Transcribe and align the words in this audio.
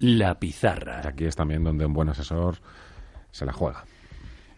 La 0.00 0.38
pizarra. 0.38 1.06
Aquí 1.06 1.24
es 1.24 1.36
también 1.36 1.64
donde 1.64 1.86
un 1.86 1.92
buen 1.92 2.08
asesor 2.08 2.56
se 3.30 3.44
la 3.44 3.52
juega. 3.52 3.84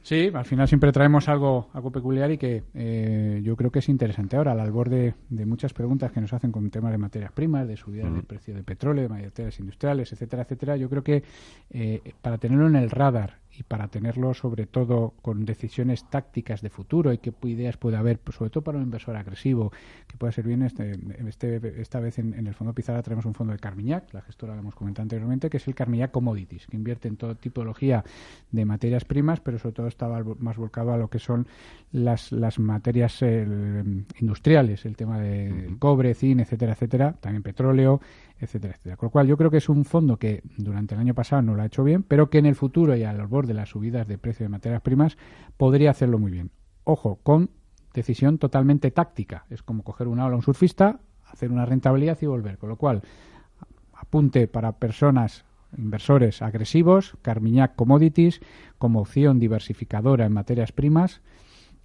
Sí, 0.02 0.30
al 0.32 0.44
final 0.44 0.66
siempre 0.66 0.92
traemos 0.92 1.28
algo, 1.28 1.68
algo 1.74 1.92
peculiar 1.92 2.30
y 2.30 2.38
que 2.38 2.64
eh, 2.74 3.40
yo 3.44 3.54
creo 3.54 3.70
que 3.70 3.80
es 3.80 3.88
interesante 3.88 4.36
ahora, 4.36 4.52
al 4.52 4.72
borde 4.72 5.14
de 5.28 5.46
muchas 5.46 5.74
preguntas 5.74 6.10
que 6.10 6.20
nos 6.20 6.32
hacen 6.32 6.50
con 6.50 6.70
temas 6.70 6.92
de 6.92 6.98
materias 6.98 7.32
primas, 7.32 7.68
de 7.68 7.76
subida 7.76 8.08
del 8.08 8.24
precio 8.24 8.54
del 8.54 8.64
petróleo, 8.64 9.02
de 9.02 9.08
materiales 9.10 9.60
industriales, 9.60 10.12
etcétera, 10.12 10.42
etcétera. 10.42 10.76
Yo 10.76 10.88
creo 10.88 11.04
que 11.04 11.22
eh, 11.70 12.14
para 12.22 12.38
tenerlo 12.38 12.66
en 12.66 12.76
el 12.76 12.90
radar 12.90 13.39
y 13.56 13.62
para 13.62 13.88
tenerlo 13.88 14.32
sobre 14.34 14.66
todo 14.66 15.14
con 15.22 15.44
decisiones 15.44 16.04
tácticas 16.04 16.62
de 16.62 16.70
futuro 16.70 17.12
y 17.12 17.18
qué 17.18 17.32
ideas 17.44 17.76
puede 17.76 17.96
haber, 17.96 18.18
pues, 18.18 18.36
sobre 18.36 18.50
todo 18.50 18.62
para 18.62 18.78
un 18.78 18.84
inversor 18.84 19.16
agresivo, 19.16 19.72
que 20.06 20.16
pueda 20.16 20.32
ser 20.32 20.46
bien, 20.46 20.62
este, 20.62 20.98
este, 21.26 21.80
esta 21.80 22.00
vez 22.00 22.18
en, 22.18 22.34
el 22.34 22.54
fondo 22.54 22.72
Pizarra 22.72 23.02
tenemos 23.02 23.24
un 23.24 23.34
fondo 23.34 23.52
de 23.52 23.58
Carmiñac, 23.58 24.12
la 24.14 24.22
gestora 24.22 24.54
la 24.54 24.60
hemos 24.60 24.74
comentado 24.74 25.02
anteriormente, 25.02 25.50
que 25.50 25.56
es 25.56 25.66
el 25.66 25.74
Carmiñac 25.74 26.10
Commodities, 26.10 26.66
que 26.66 26.76
invierte 26.76 27.08
en 27.08 27.16
toda 27.16 27.34
tipología 27.34 28.04
de 28.50 28.64
materias 28.64 29.04
primas, 29.04 29.40
pero 29.40 29.58
sobre 29.58 29.74
todo 29.74 29.88
estaba 29.88 30.22
más 30.38 30.56
volcado 30.56 30.92
a 30.92 30.96
lo 30.96 31.08
que 31.08 31.18
son 31.18 31.46
las, 31.92 32.32
las 32.32 32.58
materias 32.58 33.22
industriales, 34.20 34.84
el 34.86 34.96
tema 34.96 35.18
de 35.18 35.74
cobre, 35.78 36.14
zinc, 36.14 36.40
etcétera, 36.40 36.72
etcétera, 36.72 37.12
también 37.20 37.42
petróleo, 37.42 38.00
etcétera, 38.40 38.74
etcétera. 38.74 38.96
Con 38.96 39.08
lo 39.08 39.10
cual 39.10 39.26
yo 39.26 39.36
creo 39.36 39.50
que 39.50 39.58
es 39.58 39.68
un 39.68 39.84
fondo 39.84 40.16
que 40.16 40.42
durante 40.56 40.94
el 40.94 41.00
año 41.00 41.14
pasado 41.14 41.42
no 41.42 41.54
lo 41.54 41.62
ha 41.62 41.66
hecho 41.66 41.84
bien, 41.84 42.02
pero 42.02 42.30
que 42.30 42.38
en 42.38 42.46
el 42.46 42.54
futuro 42.54 42.96
y 42.96 43.04
al 43.04 43.26
borde 43.26 43.48
de 43.48 43.54
las 43.54 43.68
subidas 43.68 44.08
de 44.08 44.18
precio 44.18 44.44
de 44.44 44.48
materias 44.48 44.80
primas 44.80 45.18
podría 45.56 45.90
hacerlo 45.90 46.18
muy 46.18 46.30
bien. 46.30 46.50
Ojo, 46.84 47.20
con 47.22 47.50
decisión 47.92 48.38
totalmente 48.38 48.90
táctica. 48.90 49.44
Es 49.50 49.62
como 49.62 49.82
coger 49.82 50.08
una 50.08 50.24
ola 50.26 50.34
a 50.34 50.36
un 50.36 50.42
surfista, 50.42 51.00
hacer 51.26 51.50
una 51.50 51.66
rentabilidad 51.66 52.18
y 52.20 52.26
volver. 52.26 52.58
Con 52.58 52.70
lo 52.70 52.76
cual, 52.76 53.02
apunte 53.94 54.48
para 54.48 54.72
personas 54.72 55.44
inversores 55.76 56.42
agresivos, 56.42 57.16
Carmiñac 57.22 57.76
Commodities, 57.76 58.40
como 58.78 59.00
opción 59.00 59.38
diversificadora 59.38 60.26
en 60.26 60.32
materias 60.32 60.72
primas, 60.72 61.20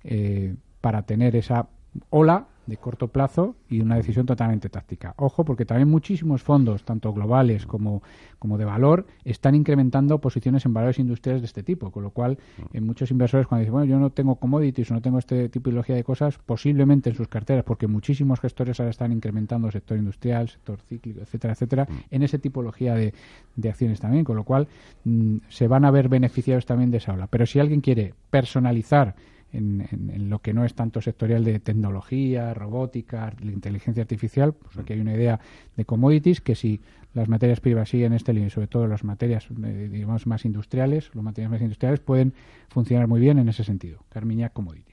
eh, 0.03 0.55
para 0.81 1.03
tener 1.03 1.35
esa 1.35 1.67
ola 2.09 2.47
de 2.65 2.77
corto 2.77 3.07
plazo 3.07 3.55
y 3.69 3.81
una 3.81 3.95
decisión 3.95 4.25
totalmente 4.25 4.69
táctica. 4.69 5.13
Ojo, 5.17 5.45
porque 5.45 5.65
también 5.65 5.89
muchísimos 5.89 6.41
fondos, 6.41 6.83
tanto 6.83 7.13
globales 7.13 7.65
como, 7.65 8.01
como 8.39 8.57
de 8.57 8.65
valor, 8.65 9.05
están 9.23 9.55
incrementando 9.55 10.19
posiciones 10.19 10.65
en 10.65 10.73
valores 10.73 10.99
industriales 10.99 11.41
de 11.41 11.47
este 11.47 11.63
tipo, 11.63 11.91
con 11.91 12.03
lo 12.03 12.11
cual 12.11 12.37
en 12.73 12.85
muchos 12.85 13.11
inversores 13.11 13.47
cuando 13.47 13.61
dicen, 13.61 13.73
bueno, 13.73 13.85
yo 13.85 13.99
no 13.99 14.09
tengo 14.09 14.35
commodities 14.35 14.91
o 14.91 14.93
no 14.95 15.01
tengo 15.01 15.19
esta 15.19 15.47
tipología 15.49 15.95
de 15.95 16.03
cosas, 16.03 16.37
posiblemente 16.37 17.09
en 17.09 17.15
sus 17.15 17.27
carteras, 17.27 17.63
porque 17.63 17.87
muchísimos 17.87 18.39
gestores 18.39 18.79
ahora 18.79 18.91
están 18.91 19.11
incrementando 19.11 19.71
sector 19.71 19.97
industrial, 19.97 20.49
sector 20.49 20.79
cíclico, 20.81 21.21
etcétera, 21.21 21.53
etcétera, 21.53 21.87
en 22.09 22.23
esa 22.23 22.37
tipología 22.37 22.95
de, 22.95 23.13
de 23.55 23.69
acciones 23.69 23.99
también, 23.99 24.23
con 24.23 24.35
lo 24.35 24.43
cual 24.43 24.67
mm, 25.03 25.37
se 25.49 25.67
van 25.67 25.85
a 25.85 25.91
ver 25.91 26.09
beneficiados 26.09 26.65
también 26.65 26.91
de 26.91 26.97
esa 26.97 27.13
ola. 27.13 27.27
Pero 27.27 27.45
si 27.45 27.59
alguien 27.59 27.81
quiere 27.81 28.13
personalizar 28.29 29.15
en, 29.55 30.29
lo 30.29 30.39
que 30.39 30.53
no 30.53 30.65
es 30.65 30.73
tanto 30.73 31.01
sectorial 31.01 31.43
de 31.43 31.59
tecnología, 31.59 32.53
robótica, 32.53 33.33
inteligencia 33.41 34.01
artificial, 34.01 34.53
pues 34.53 34.77
aquí 34.77 34.93
hay 34.93 34.99
una 34.99 35.13
idea 35.13 35.39
de 35.75 35.85
commodities 35.85 36.41
que 36.41 36.55
si 36.55 36.81
las 37.13 37.29
materias 37.29 37.61
primas 37.61 37.89
siguen 37.89 38.13
este 38.13 38.33
línea, 38.33 38.49
sobre 38.49 38.67
todo 38.67 38.87
las 38.87 39.03
materias 39.03 39.47
eh, 39.63 39.89
digamos 39.91 40.27
más 40.27 40.45
industriales, 40.45 41.09
los 41.13 41.23
materiales 41.23 41.51
más 41.51 41.61
industriales 41.61 41.99
pueden 41.99 42.33
funcionar 42.67 43.07
muy 43.07 43.19
bien 43.19 43.39
en 43.39 43.49
ese 43.49 43.63
sentido. 43.63 44.03
Carmiña 44.09 44.49
Commodities. 44.49 44.84